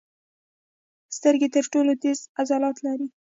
[1.17, 3.07] سترګې تر ټولو تېز عضلات لري.